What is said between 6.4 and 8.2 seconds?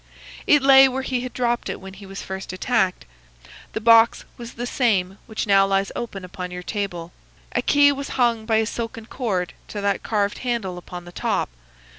your table. A key was